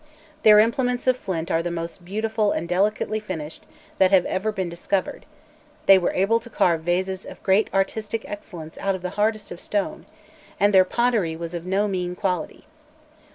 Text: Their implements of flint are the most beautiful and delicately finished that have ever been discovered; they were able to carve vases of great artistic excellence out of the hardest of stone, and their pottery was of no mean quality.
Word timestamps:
Their 0.41 0.57
implements 0.57 1.05
of 1.05 1.15
flint 1.15 1.51
are 1.51 1.61
the 1.61 1.69
most 1.69 2.03
beautiful 2.03 2.51
and 2.53 2.67
delicately 2.67 3.19
finished 3.19 3.67
that 3.99 4.09
have 4.09 4.25
ever 4.25 4.51
been 4.51 4.67
discovered; 4.67 5.27
they 5.85 5.99
were 5.99 6.11
able 6.13 6.39
to 6.39 6.49
carve 6.49 6.81
vases 6.81 7.23
of 7.23 7.43
great 7.43 7.69
artistic 7.71 8.27
excellence 8.27 8.79
out 8.79 8.95
of 8.95 9.03
the 9.03 9.09
hardest 9.11 9.51
of 9.51 9.59
stone, 9.59 10.07
and 10.59 10.73
their 10.73 10.85
pottery 10.85 11.35
was 11.35 11.53
of 11.53 11.67
no 11.67 11.87
mean 11.87 12.15
quality. 12.15 12.65